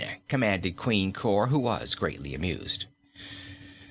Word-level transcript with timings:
commanded 0.27 0.75
Queen 0.75 1.13
Cor, 1.13 1.45
who 1.49 1.59
was 1.59 1.93
greatly 1.93 2.33
amused. 2.33 2.85